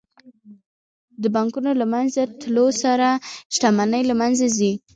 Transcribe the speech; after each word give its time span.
د 1.21 1.23
بانکونو 1.35 1.71
له 1.81 1.85
منځه 1.93 2.21
تلو 2.41 2.67
سره 2.83 3.07
شتمني 3.55 4.01
له 4.09 4.15
منځه 4.21 4.45
ځي 4.57 4.71